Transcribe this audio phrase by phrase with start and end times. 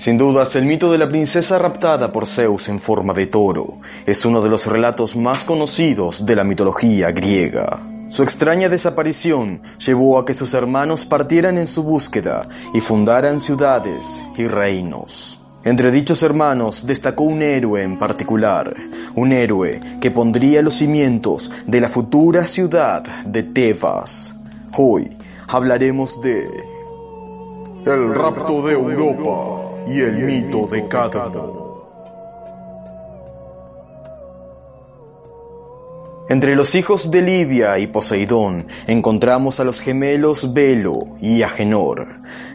[0.00, 4.24] Sin dudas, el mito de la princesa raptada por Zeus en forma de toro es
[4.24, 7.78] uno de los relatos más conocidos de la mitología griega.
[8.08, 14.24] Su extraña desaparición llevó a que sus hermanos partieran en su búsqueda y fundaran ciudades
[14.38, 15.38] y reinos.
[15.64, 18.74] Entre dichos hermanos destacó un héroe en particular,
[19.14, 24.34] un héroe que pondría los cimientos de la futura ciudad de Tebas.
[24.78, 25.10] Hoy
[25.46, 26.48] hablaremos de
[27.84, 31.70] el rapto de Europa y el mito de Cadmo.
[36.30, 42.06] Entre los hijos de Libia y Poseidón encontramos a los gemelos Velo y Agenor.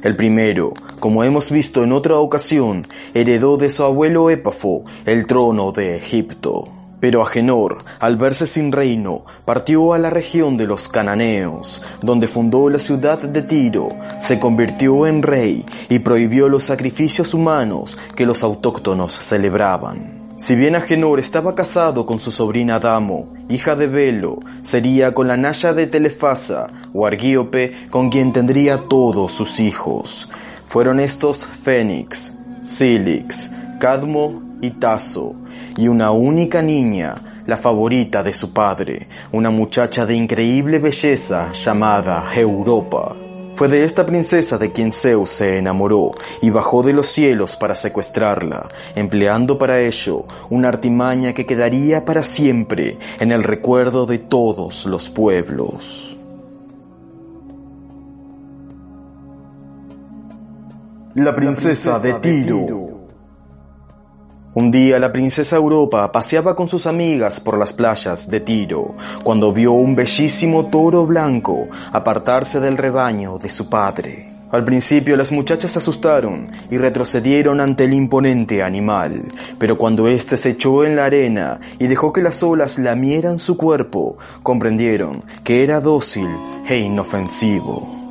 [0.02, 0.72] El primero,
[1.02, 2.84] como hemos visto en otra ocasión,
[3.14, 6.75] heredó de su abuelo Épafo el trono de Egipto.
[7.00, 12.70] Pero Agenor, al verse sin reino, partió a la región de los cananeos, donde fundó
[12.70, 18.44] la ciudad de Tiro, se convirtió en rey y prohibió los sacrificios humanos que los
[18.44, 20.26] autóctonos celebraban.
[20.38, 25.38] Si bien Agenor estaba casado con su sobrina Damo, hija de Velo, sería con la
[25.38, 30.30] Naya de Telefasa o Argíope con quien tendría todos sus hijos.
[30.68, 33.50] Fueron estos Fénix, Silix,
[33.80, 35.36] Cadmo y Taso,
[35.78, 42.26] y una única niña, la favorita de su padre, una muchacha de increíble belleza llamada
[42.36, 43.16] Europa.
[43.56, 47.74] Fue de esta princesa de quien Zeus se enamoró y bajó de los cielos para
[47.74, 54.86] secuestrarla, empleando para ello una artimaña que quedaría para siempre en el recuerdo de todos
[54.86, 56.18] los pueblos.
[61.14, 62.95] La princesa de Tiro
[64.56, 69.52] un día la princesa Europa paseaba con sus amigas por las playas de Tiro, cuando
[69.52, 74.32] vio un bellísimo toro blanco apartarse del rebaño de su padre.
[74.52, 79.24] Al principio las muchachas se asustaron y retrocedieron ante el imponente animal,
[79.60, 83.58] pero cuando éste se echó en la arena y dejó que las olas lamieran su
[83.58, 86.30] cuerpo, comprendieron que era dócil
[86.66, 88.05] e inofensivo.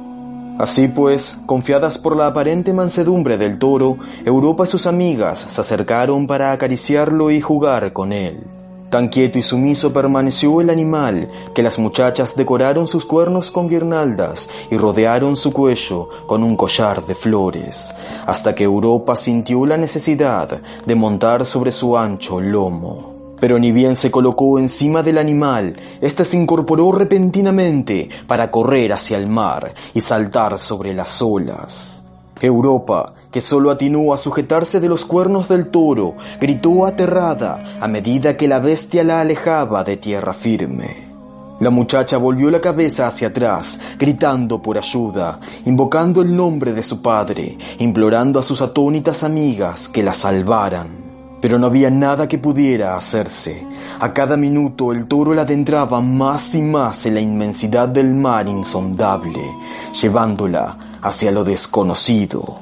[0.58, 6.28] Así pues, confiadas por la aparente mansedumbre del toro, Europa y sus amigas se acercaron
[6.28, 8.44] para acariciarlo y jugar con él.
[8.88, 14.48] Tan quieto y sumiso permaneció el animal que las muchachas decoraron sus cuernos con guirnaldas
[14.70, 17.92] y rodearon su cuello con un collar de flores,
[18.24, 23.13] hasta que Europa sintió la necesidad de montar sobre su ancho lomo.
[23.44, 29.18] Pero ni bien se colocó encima del animal, éste se incorporó repentinamente para correr hacia
[29.18, 32.02] el mar y saltar sobre las olas.
[32.40, 38.34] Europa, que solo atinó a sujetarse de los cuernos del toro, gritó aterrada a medida
[38.34, 41.12] que la bestia la alejaba de tierra firme.
[41.60, 47.02] La muchacha volvió la cabeza hacia atrás, gritando por ayuda, invocando el nombre de su
[47.02, 51.03] padre, implorando a sus atónitas amigas que la salvaran
[51.44, 53.66] pero no había nada que pudiera hacerse.
[54.00, 58.48] A cada minuto el toro la adentraba más y más en la inmensidad del mar
[58.48, 59.52] insondable,
[60.00, 62.60] llevándola hacia lo desconocido.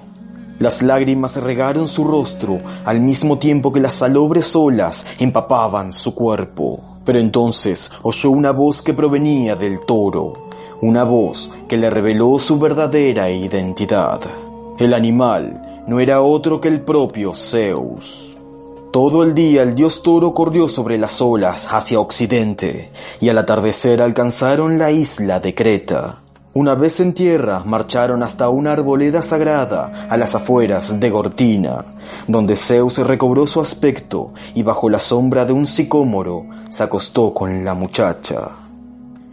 [0.59, 6.99] Las lágrimas regaron su rostro al mismo tiempo que las salobres olas empapaban su cuerpo.
[7.05, 10.33] Pero entonces oyó una voz que provenía del toro,
[10.81, 14.21] una voz que le reveló su verdadera identidad.
[14.77, 18.32] El animal no era otro que el propio Zeus.
[18.93, 22.93] Todo el día el dios toro corrió sobre las olas hacia occidente
[23.23, 26.19] y al atardecer alcanzaron la isla de Creta.
[26.53, 31.95] Una vez en tierra marcharon hasta una arboleda sagrada a las afueras de Gortina,
[32.29, 37.65] donde Zeus recobró su aspecto y bajo la sombra de un sicómoro se acostó con
[37.65, 38.62] la muchacha.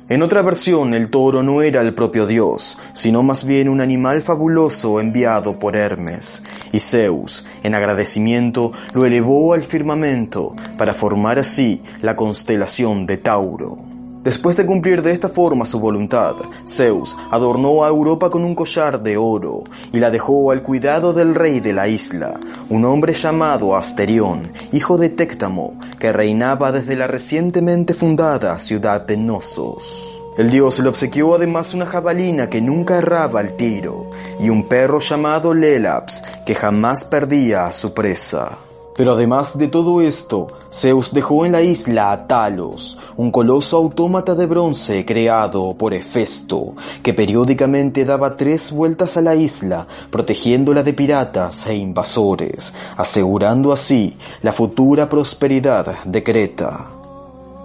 [0.09, 4.23] En otra versión, el toro no era el propio dios, sino más bien un animal
[4.23, 11.83] fabuloso enviado por Hermes, y Zeus, en agradecimiento, lo elevó al firmamento para formar así
[12.01, 13.88] la constelación de Tauro.
[14.23, 16.35] Después de cumplir de esta forma su voluntad,
[16.67, 19.63] Zeus adornó a Europa con un collar de oro
[19.93, 22.37] y la dejó al cuidado del rey de la isla,
[22.69, 24.41] un hombre llamado Asterión,
[24.73, 30.19] hijo de Téctamo, que reinaba desde la recientemente fundada ciudad de Nosos.
[30.37, 34.09] El dios le obsequió además una jabalina que nunca erraba al tiro
[34.39, 38.68] y un perro llamado Lelaps que jamás perdía su presa.
[38.99, 44.35] Pero además de todo esto, Zeus dejó en la isla a Talos, un coloso autómata
[44.35, 50.91] de bronce creado por Hefesto, que periódicamente daba tres vueltas a la isla, protegiéndola de
[50.91, 56.98] piratas e invasores, asegurando así la futura prosperidad de Creta.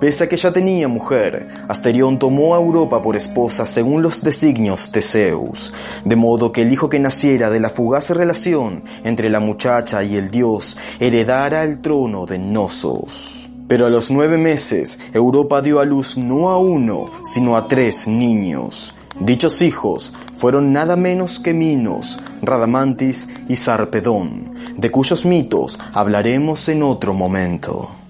[0.05, 4.93] Pese a que ya tenía mujer, Asterión tomó a Europa por esposa según los designios
[4.93, 5.73] de Zeus,
[6.05, 10.17] de modo que el hijo que naciera de la fugaz relación entre la muchacha y
[10.17, 13.49] el dios heredara el trono de Nosos.
[13.67, 18.07] Pero a los nueve meses, Europa dio a luz no a uno, sino a tres
[18.07, 18.95] niños.
[19.19, 26.83] Dichos hijos fueron nada menos que Minos, Radamantis y Sarpedón, de cuyos mitos hablaremos en
[26.83, 28.04] otro momento.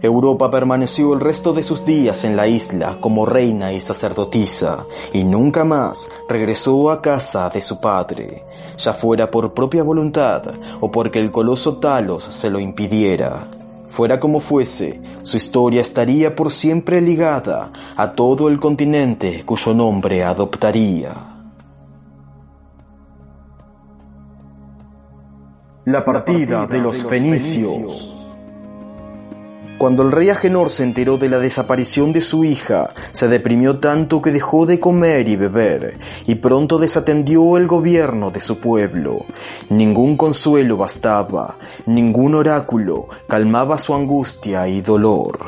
[0.00, 5.24] Europa permaneció el resto de sus días en la isla como reina y sacerdotisa, y
[5.24, 8.44] nunca más regresó a casa de su padre,
[8.76, 10.42] ya fuera por propia voluntad
[10.80, 13.48] o porque el coloso Talos se lo impidiera.
[13.88, 20.22] Fuera como fuese, su historia estaría por siempre ligada a todo el continente cuyo nombre
[20.22, 21.38] adoptaría.
[25.86, 28.17] La partida de los fenicios.
[29.78, 34.20] Cuando el rey Agenor se enteró de la desaparición de su hija, se deprimió tanto
[34.20, 39.24] que dejó de comer y beber, y pronto desatendió el gobierno de su pueblo.
[39.68, 45.38] Ningún consuelo bastaba, ningún oráculo calmaba su angustia y dolor.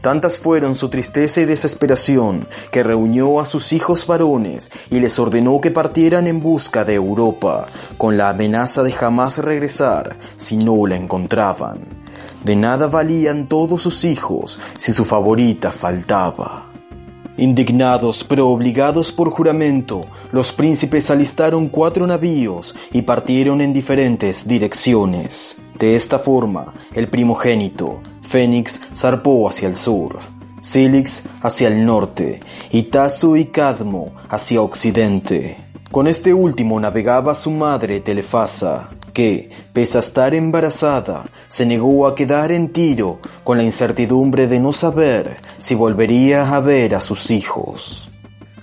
[0.00, 5.60] Tantas fueron su tristeza y desesperación que reunió a sus hijos varones y les ordenó
[5.60, 7.66] que partieran en busca de Europa,
[7.98, 12.03] con la amenaza de jamás regresar si no la encontraban.
[12.44, 16.70] De nada valían todos sus hijos si su favorita faltaba.
[17.36, 25.56] Indignados pero obligados por juramento, los príncipes alistaron cuatro navíos y partieron en diferentes direcciones.
[25.78, 30.20] De esta forma, el primogénito, Fénix, zarpó hacia el sur,
[30.60, 32.40] Silix hacia el norte
[32.70, 35.56] y Tasso y Cadmo hacia occidente.
[35.90, 42.14] Con este último navegaba su madre Telefasa, que, pese a estar embarazada, se negó a
[42.14, 47.30] quedar en Tiro con la incertidumbre de no saber si volvería a ver a sus
[47.30, 48.10] hijos.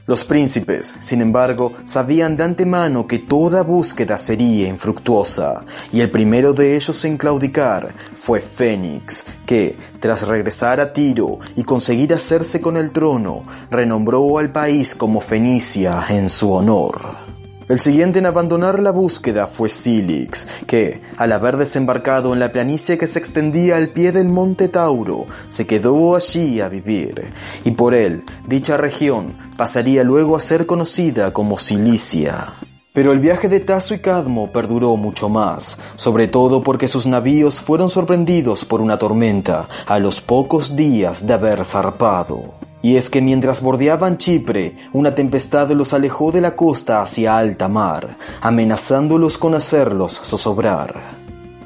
[0.07, 5.63] Los príncipes, sin embargo, sabían de antemano que toda búsqueda sería infructuosa,
[5.94, 11.63] y el primero de ellos en claudicar fue Fénix, que, tras regresar a Tiro y
[11.63, 17.31] conseguir hacerse con el trono, renombró al país como Fenicia en su honor.
[17.72, 22.98] El siguiente en abandonar la búsqueda fue Silix, que, al haber desembarcado en la planicie
[22.98, 27.32] que se extendía al pie del monte Tauro, se quedó allí a vivir,
[27.64, 32.56] y por él, dicha región pasaría luego a ser conocida como Cilicia.
[32.92, 37.62] Pero el viaje de Tasso y Cadmo perduró mucho más, sobre todo porque sus navíos
[37.62, 42.71] fueron sorprendidos por una tormenta a los pocos días de haber zarpado.
[42.81, 47.68] Y es que mientras bordeaban Chipre, una tempestad los alejó de la costa hacia alta
[47.68, 51.22] mar, amenazándolos con hacerlos zozobrar.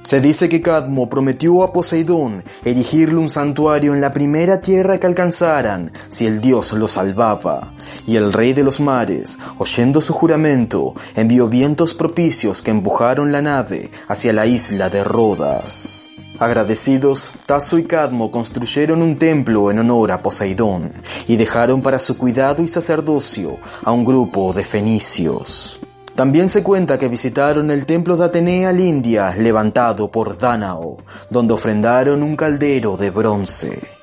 [0.06, 5.08] Se dice que Cadmo prometió a Poseidón erigirle un santuario en la primera tierra que
[5.08, 7.74] alcanzaran si el dios lo salvaba,
[8.06, 13.42] y el rey de los mares, oyendo su juramento, envió vientos propicios que empujaron la
[13.42, 16.05] nave hacia la isla de Rodas.
[16.40, 20.92] Agradecidos, Tasso y Cadmo construyeron un templo en honor a Poseidón
[21.28, 25.80] y dejaron para su cuidado y sacerdocio a un grupo de fenicios.
[26.16, 30.98] También se cuenta que visitaron el templo de Atenea India levantado por Dánao,
[31.30, 33.95] donde ofrendaron un caldero de bronce.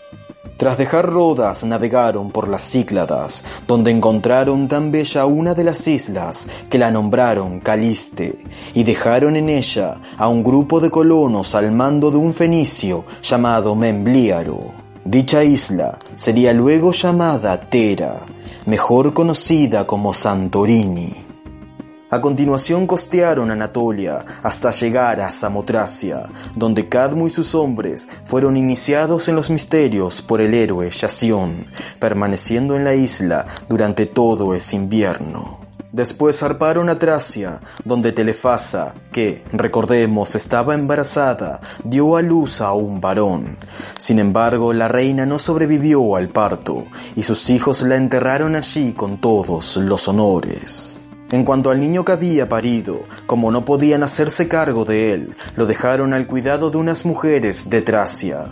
[0.57, 6.47] Tras dejar Rodas navegaron por las Cícladas, donde encontraron tan bella una de las islas
[6.71, 8.39] que la nombraron Caliste,
[8.75, 13.75] y dejaron en ella a un grupo de colonos al mando de un fenicio llamado
[13.75, 14.73] Membliaro.
[15.05, 18.21] Dicha isla sería luego llamada Tera,
[18.67, 21.31] mejor conocida como Santorini.
[22.13, 29.29] A continuación costearon Anatolia hasta llegar a Samotracia, donde Cadmo y sus hombres fueron iniciados
[29.29, 35.61] en los misterios por el héroe Yación, permaneciendo en la isla durante todo ese invierno.
[35.91, 43.01] Después zarparon a Tracia, donde Telefasa, que, recordemos, estaba embarazada, dio a luz a un
[43.01, 43.57] varón.
[43.97, 46.85] Sin embargo, la reina no sobrevivió al parto,
[47.17, 51.02] y sus hijos la enterraron allí con todos los honores.
[51.32, 55.65] En cuanto al niño que había parido, como no podían hacerse cargo de él, lo
[55.65, 58.48] dejaron al cuidado de unas mujeres de Tracia.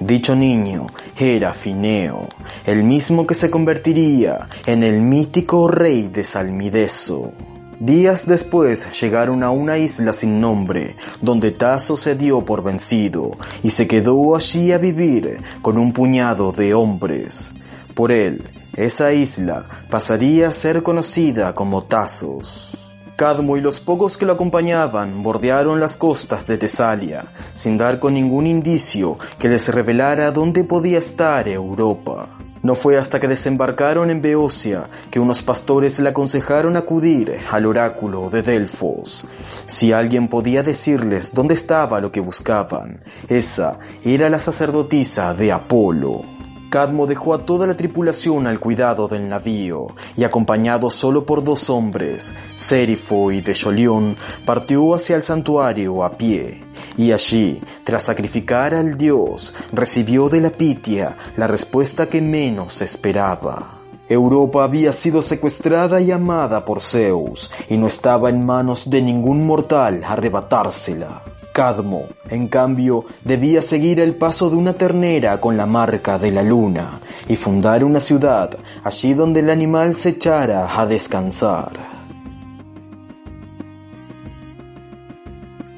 [0.00, 2.26] Dicho niño era Fineo,
[2.66, 7.32] el mismo que se convertiría en el mítico rey de Salmideso.
[7.78, 13.70] Días después llegaron a una isla sin nombre, donde Tasso se dio por vencido y
[13.70, 17.54] se quedó allí a vivir con un puñado de hombres.
[17.94, 18.42] Por él,
[18.76, 22.76] esa isla pasaría a ser conocida como Tasos.
[23.16, 28.12] Cadmo y los pocos que lo acompañaban bordearon las costas de Tesalia, sin dar con
[28.12, 32.28] ningún indicio que les revelara dónde podía estar Europa.
[32.62, 38.28] No fue hasta que desembarcaron en Beocia que unos pastores le aconsejaron acudir al oráculo
[38.28, 39.26] de Delfos.
[39.64, 46.35] Si alguien podía decirles dónde estaba lo que buscaban, esa era la sacerdotisa de Apolo.
[46.70, 51.70] Cadmo dejó a toda la tripulación al cuidado del navío y acompañado solo por dos
[51.70, 56.64] hombres, Serifo y Dejolión, partió hacia el santuario a pie.
[56.96, 63.72] Y allí, tras sacrificar al dios, recibió de la Pitia la respuesta que menos esperaba.
[64.08, 69.44] Europa había sido secuestrada y amada por Zeus, y no estaba en manos de ningún
[69.44, 71.22] mortal arrebatársela.
[71.56, 76.42] Cadmo, en cambio, debía seguir el paso de una ternera con la marca de la
[76.42, 78.50] luna y fundar una ciudad
[78.84, 81.72] allí donde el animal se echara a descansar.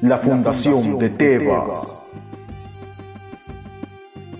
[0.01, 2.09] La fundación de Tebas.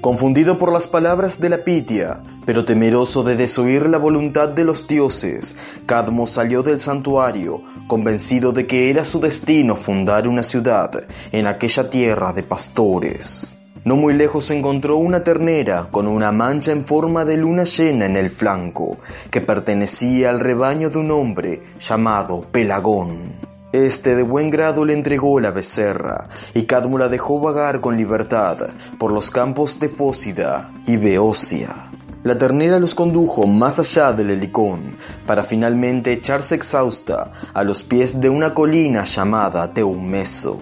[0.02, 4.88] Confundido por las palabras de la Pitia, pero temeroso de desoír la voluntad de los
[4.88, 10.90] dioses, Cadmo salió del santuario, convencido de que era su destino fundar una ciudad
[11.32, 13.56] en aquella tierra de pastores.
[13.84, 18.18] No muy lejos encontró una ternera con una mancha en forma de luna llena en
[18.18, 18.98] el flanco,
[19.30, 23.34] que pertenecía al rebaño de un hombre llamado Pelagón.
[23.72, 28.58] Este de buen grado le entregó la becerra, y Cadmo la dejó vagar con libertad
[28.98, 31.89] por los campos de Fósida y Beocia.
[32.24, 38.20] La ternera los condujo más allá del Helicón, para finalmente echarse exhausta a los pies
[38.20, 40.60] de una colina llamada Teumeso.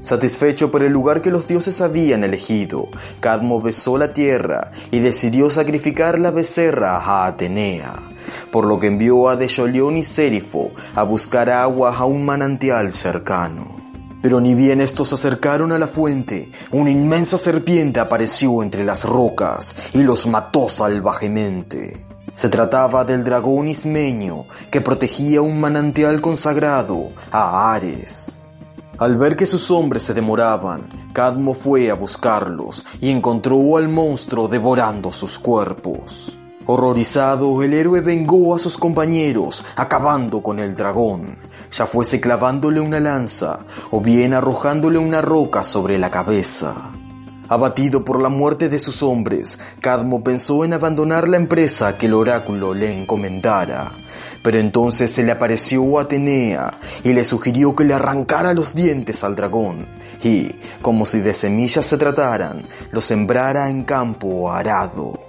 [0.00, 2.88] Satisfecho por el lugar que los dioses habían elegido,
[3.20, 7.94] Cadmo besó la tierra y decidió sacrificar la becerra a Atenea
[8.50, 13.73] por lo que envió a Dejolión y Sérifo a buscar agua a un manantial cercano.
[14.24, 19.04] Pero ni bien estos se acercaron a la fuente, una inmensa serpiente apareció entre las
[19.04, 22.06] rocas y los mató salvajemente.
[22.32, 28.48] Se trataba del dragón ismeño que protegía un manantial consagrado a Ares.
[28.96, 34.48] Al ver que sus hombres se demoraban, Cadmo fue a buscarlos y encontró al monstruo
[34.48, 36.34] devorando sus cuerpos.
[36.66, 41.36] Horrorizado, el héroe vengó a sus compañeros, acabando con el dragón,
[41.76, 46.74] ya fuese clavándole una lanza o bien arrojándole una roca sobre la cabeza.
[47.48, 52.14] Abatido por la muerte de sus hombres, Cadmo pensó en abandonar la empresa que el
[52.14, 53.92] oráculo le encomendara.
[54.42, 56.70] Pero entonces se le apareció Atenea
[57.02, 59.86] y le sugirió que le arrancara los dientes al dragón
[60.22, 60.50] y,
[60.80, 65.23] como si de semillas se trataran, lo sembrara en campo arado.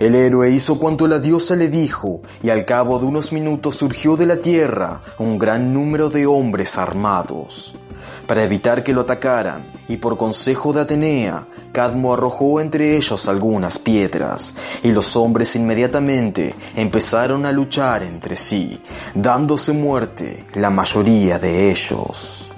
[0.00, 4.16] El héroe hizo cuanto la diosa le dijo, y al cabo de unos minutos surgió
[4.16, 7.76] de la tierra un gran número de hombres armados.
[8.26, 13.78] Para evitar que lo atacaran, y por consejo de Atenea, Cadmo arrojó entre ellos algunas
[13.78, 18.80] piedras, y los hombres inmediatamente empezaron a luchar entre sí,
[19.14, 22.50] dándose muerte la mayoría de ellos.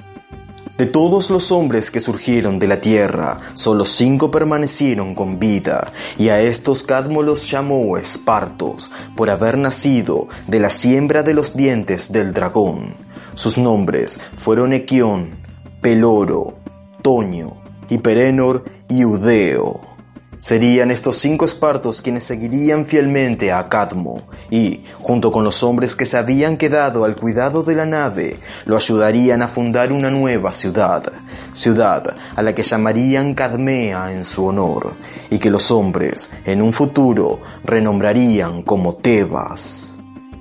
[0.77, 6.29] De todos los hombres que surgieron de la tierra, solo cinco permanecieron con vida, y
[6.29, 12.13] a estos Cadmo los llamó Espartos, por haber nacido de la siembra de los dientes
[12.13, 12.95] del dragón.
[13.35, 15.37] Sus nombres fueron Equión,
[15.81, 16.59] Peloro,
[17.01, 17.57] Toño,
[17.89, 19.96] Hiperenor y Udeo.
[20.39, 26.05] Serían estos cinco espartos quienes seguirían fielmente a Cadmo y, junto con los hombres que
[26.05, 31.11] se habían quedado al cuidado de la nave, lo ayudarían a fundar una nueva ciudad,
[31.55, 34.93] ciudad a la que llamarían Cadmea en su honor,
[35.31, 39.96] y que los hombres, en un futuro, renombrarían como Tebas.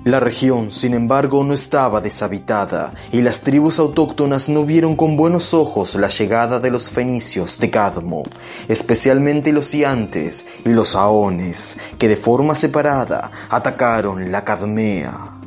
[0.06, 5.52] La región, sin embargo, no estaba deshabitada y las tribus autóctonas no vieron con buenos
[5.52, 8.22] ojos la llegada de los fenicios de Cadmo,
[8.68, 15.40] especialmente los iantes y los aones, que de forma separada atacaron la Cadmea.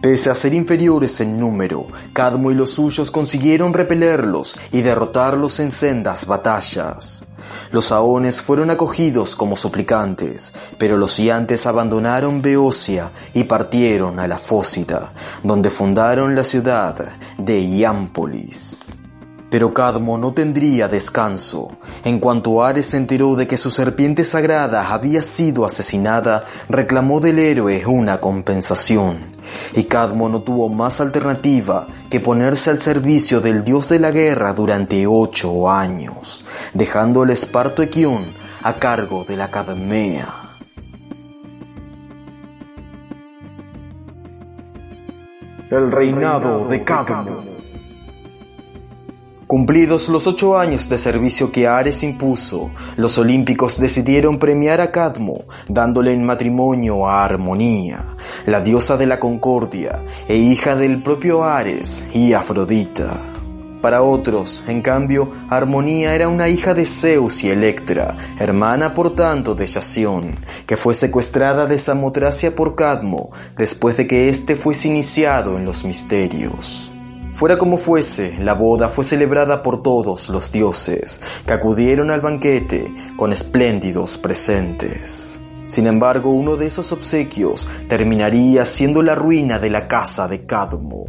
[0.00, 5.70] Pese a ser inferiores en número, Cadmo y los suyos consiguieron repelerlos y derrotarlos en
[5.70, 7.24] sendas batallas.
[7.70, 14.38] Los saones fueron acogidos como suplicantes, pero los ciantes abandonaron Beocia y partieron a la
[14.38, 18.80] Fósida, donde fundaron la ciudad de Iámpolis.
[19.50, 21.76] Pero Cadmo no tendría descanso.
[22.04, 27.38] En cuanto Ares se enteró de que su serpiente sagrada había sido asesinada, reclamó del
[27.38, 29.31] héroe una compensación.
[29.74, 34.52] Y Cadmo no tuvo más alternativa que ponerse al servicio del dios de la guerra
[34.52, 38.24] durante ocho años, dejando el esparto Equión
[38.62, 39.50] a cargo de la
[45.72, 47.51] el reinado de Cadmo.
[49.52, 55.44] Cumplidos los ocho años de servicio que Ares impuso, los olímpicos decidieron premiar a Cadmo,
[55.68, 58.16] dándole en matrimonio a Armonía,
[58.46, 63.20] la diosa de la concordia e hija del propio Ares y Afrodita.
[63.82, 69.54] Para otros, en cambio, Armonía era una hija de Zeus y Electra, hermana por tanto
[69.54, 70.34] de Yación,
[70.66, 75.84] que fue secuestrada de Samotracia por Cadmo después de que éste fuese iniciado en los
[75.84, 76.91] misterios.
[77.32, 82.92] Fuera como fuese, la boda fue celebrada por todos los dioses, que acudieron al banquete
[83.16, 85.40] con espléndidos presentes.
[85.64, 91.06] Sin embargo, uno de esos obsequios terminaría siendo la ruina de la casa de Cadmo.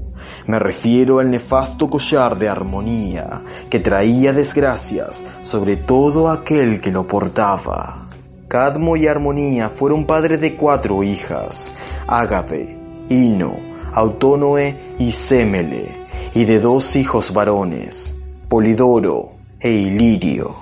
[0.48, 7.06] Me refiero al nefasto collar de armonía, que traía desgracias sobre todo aquel que lo
[7.06, 8.08] portaba.
[8.48, 11.74] Cadmo y Armonía fueron padres de cuatro hijas,
[12.06, 12.78] Ágave,
[13.10, 13.56] Ino,
[13.94, 16.03] Autónoe y Semele
[16.36, 18.16] y de dos hijos varones,
[18.50, 20.56] Polidoro e Ilirio.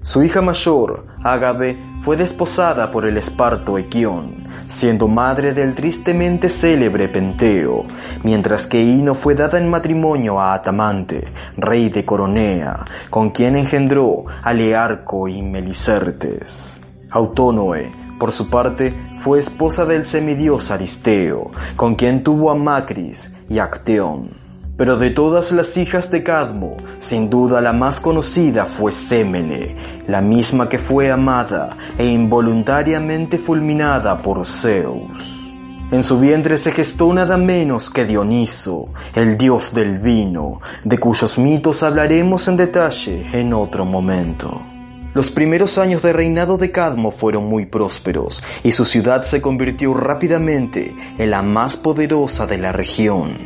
[0.00, 7.08] Su hija mayor, Ágave, fue desposada por el esparto Equión, siendo madre del tristemente célebre
[7.08, 7.84] Penteo,
[8.24, 14.24] mientras que Ino fue dada en matrimonio a Atamante, rey de Coronea, con quien engendró
[14.42, 16.82] a Learco y Melicertes.
[17.10, 23.60] Autónoe, por su parte, fue esposa del semidios Aristeo, con quien tuvo a Macris y
[23.60, 24.41] Acteón.
[24.82, 29.76] Pero de todas las hijas de Cadmo, sin duda la más conocida fue Semele,
[30.08, 35.52] la misma que fue amada e involuntariamente fulminada por Zeus.
[35.92, 41.38] En su vientre se gestó nada menos que Dioniso, el dios del vino, de cuyos
[41.38, 44.71] mitos hablaremos en detalle en otro momento.
[45.14, 49.92] Los primeros años de reinado de Cadmo fueron muy prósperos y su ciudad se convirtió
[49.92, 53.36] rápidamente en la más poderosa de la región.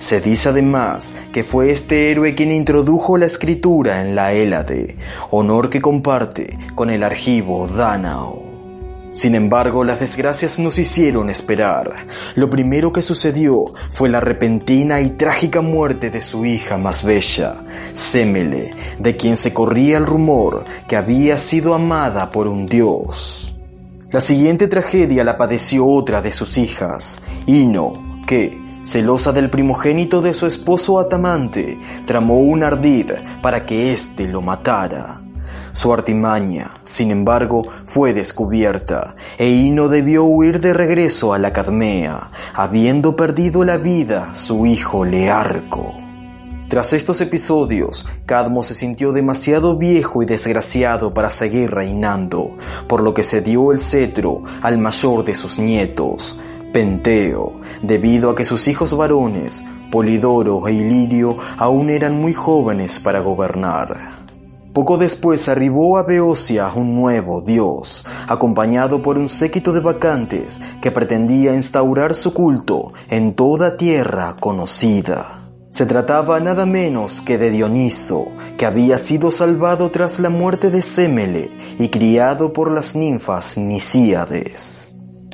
[0.00, 4.96] Se dice además que fue este héroe quien introdujo la escritura en la Hélade,
[5.30, 8.51] honor que comparte con el argivo Danao.
[9.12, 12.06] Sin embargo, las desgracias nos hicieron esperar.
[12.34, 17.56] Lo primero que sucedió fue la repentina y trágica muerte de su hija más bella,
[17.92, 23.52] Semele, de quien se corría el rumor que había sido amada por un dios.
[24.10, 27.92] La siguiente tragedia la padeció otra de sus hijas, Ino,
[28.26, 33.10] que, celosa del primogénito de su esposo Atamante, tramó un ardid
[33.42, 35.21] para que éste lo matara.
[35.72, 42.30] Su artimaña, sin embargo, fue descubierta, e Ino debió huir de regreso a la Cadmea,
[42.54, 45.94] habiendo perdido la vida su hijo Learco.
[46.68, 52.56] Tras estos episodios, Cadmo se sintió demasiado viejo y desgraciado para seguir reinando,
[52.86, 56.38] por lo que se dio el cetro al mayor de sus nietos,
[56.72, 63.20] Penteo, debido a que sus hijos varones, Polidoro e Ilirio, aún eran muy jóvenes para
[63.20, 64.21] gobernar.
[64.72, 70.90] Poco después arribó a Beocia un nuevo dios, acompañado por un séquito de vacantes que
[70.90, 75.40] pretendía instaurar su culto en toda tierra conocida.
[75.68, 80.80] Se trataba nada menos que de Dioniso, que había sido salvado tras la muerte de
[80.80, 84.81] Semele y criado por las ninfas Nisíades.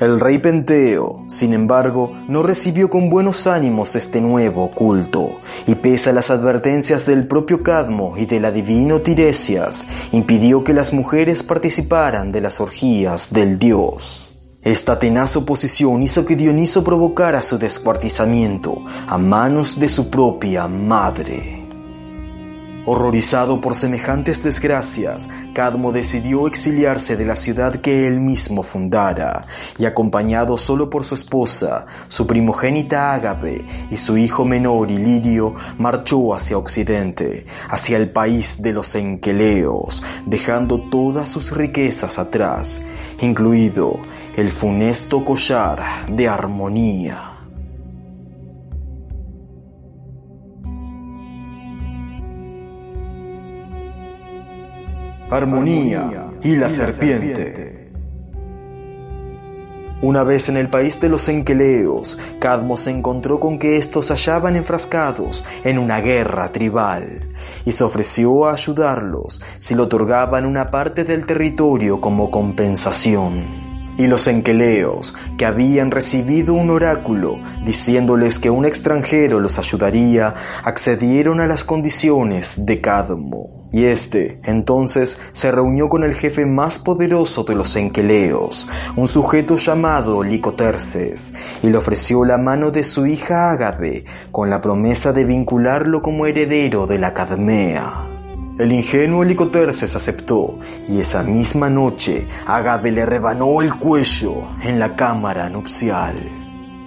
[0.00, 6.10] El rey Penteo, sin embargo, no recibió con buenos ánimos este nuevo culto, y pese
[6.10, 12.30] a las advertencias del propio Cadmo y del adivino Tiresias, impidió que las mujeres participaran
[12.30, 14.32] de las orgías del dios.
[14.62, 21.57] Esta tenaz oposición hizo que Dioniso provocara su descuartizamiento a manos de su propia madre.
[22.90, 29.46] Horrorizado por semejantes desgracias, Cadmo decidió exiliarse de la ciudad que él mismo fundara,
[29.76, 36.32] y acompañado solo por su esposa, su primogénita Ágape y su hijo menor Ilirio, marchó
[36.32, 42.80] hacia Occidente, hacia el país de los Enqueleos, dejando todas sus riquezas atrás,
[43.20, 43.98] incluido
[44.34, 47.37] el funesto collar de armonía.
[55.30, 57.90] Armonía y la serpiente.
[60.00, 64.56] Una vez en el país de los Enqueleos, Cadmo se encontró con que estos hallaban
[64.56, 67.28] enfrascados en una guerra tribal
[67.66, 73.44] y se ofreció a ayudarlos si le otorgaban una parte del territorio como compensación.
[73.98, 81.40] Y los enqueleos, que habían recibido un oráculo diciéndoles que un extranjero los ayudaría, accedieron
[81.40, 83.57] a las condiciones de Cadmo.
[83.70, 89.56] Y este, entonces, se reunió con el jefe más poderoso de los enqueleos, un sujeto
[89.56, 95.24] llamado Licoterces, y le ofreció la mano de su hija Ágave, con la promesa de
[95.24, 98.06] vincularlo como heredero de la Cadmea.
[98.58, 104.96] El ingenuo Licoterces aceptó, y esa misma noche Ágave le rebanó el cuello en la
[104.96, 106.37] cámara nupcial.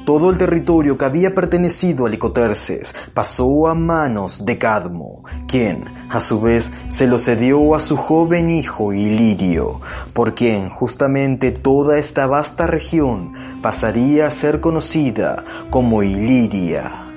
[0.05, 6.19] Todo el territorio que había pertenecido a Licoterces pasó a manos de Cadmo, quien, a
[6.19, 9.79] su vez, se lo cedió a su joven hijo Ilirio,
[10.13, 17.07] por quien justamente toda esta vasta región pasaría a ser conocida como Iliria.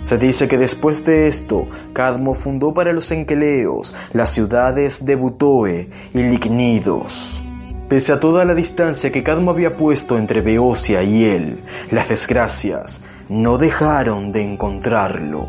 [0.00, 5.90] Se dice que después de esto, Cadmo fundó para los enqueleos las ciudades de Butoe
[6.14, 7.42] y Lignidos.
[7.90, 13.00] Pese a toda la distancia que Cadmo había puesto entre Beocia y él, las desgracias
[13.28, 15.48] no dejaron de encontrarlo.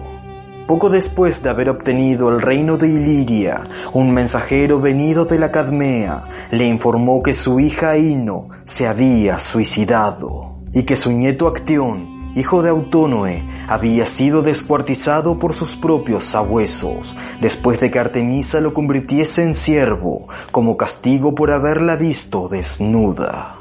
[0.66, 3.62] Poco después de haber obtenido el reino de Iliria,
[3.94, 10.64] un mensajero venido de la Cadmea le informó que su hija Ino se había suicidado
[10.74, 17.16] y que su nieto Actión hijo de Autónoe, había sido descuartizado por sus propios sabuesos,
[17.40, 23.58] después de que Artemisa lo convirtiese en siervo, como castigo por haberla visto desnuda.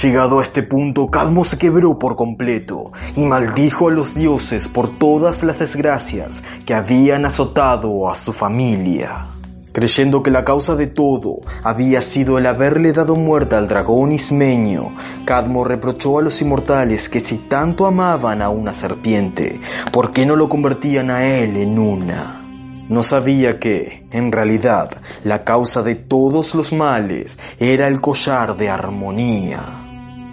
[0.00, 4.98] Llegado a este punto, Cadmo se quebró por completo y maldijo a los dioses por
[4.98, 9.31] todas las desgracias que habían azotado a su familia.
[9.72, 14.90] Creyendo que la causa de todo había sido el haberle dado muerte al dragón ismeño,
[15.24, 20.36] Cadmo reprochó a los inmortales que si tanto amaban a una serpiente, ¿por qué no
[20.36, 22.42] lo convertían a él en una?
[22.90, 24.90] No sabía que, en realidad,
[25.24, 29.62] la causa de todos los males era el collar de armonía.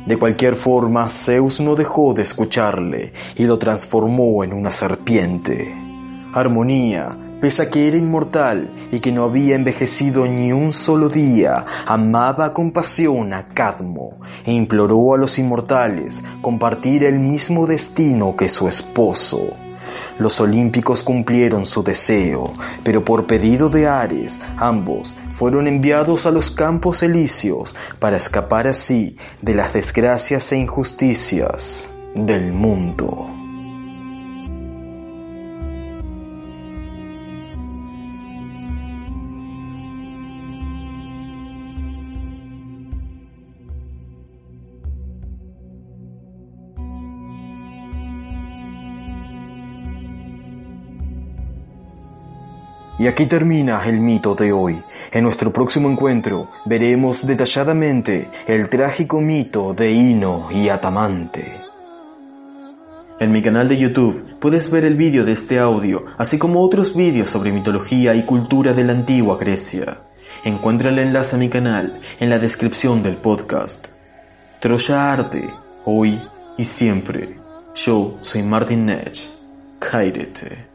[0.06, 5.74] De cualquier forma, Zeus no dejó de escucharle y lo transformó en una serpiente.
[6.34, 11.66] Armonía Pese a que era inmortal y que no había envejecido ni un solo día,
[11.86, 18.50] amaba con pasión a Cadmo e imploró a los inmortales compartir el mismo destino que
[18.50, 19.54] su esposo.
[20.18, 22.52] Los olímpicos cumplieron su deseo,
[22.84, 29.16] pero por pedido de Ares, ambos fueron enviados a los campos elíseos para escapar así
[29.42, 33.29] de las desgracias e injusticias del mundo.
[53.00, 54.84] Y aquí termina el mito de hoy.
[55.14, 61.62] En nuestro próximo encuentro veremos detalladamente el trágico mito de Ino y Atamante.
[63.18, 66.94] En mi canal de YouTube puedes ver el vídeo de este audio, así como otros
[66.94, 70.00] vídeos sobre mitología y cultura de la antigua Grecia.
[70.44, 73.88] Encuentra el enlace a mi canal en la descripción del podcast.
[74.60, 75.50] Troya Arte,
[75.86, 76.22] hoy
[76.58, 77.40] y siempre.
[77.76, 79.30] Yo soy Martin Nech.
[79.80, 80.69] Kairete.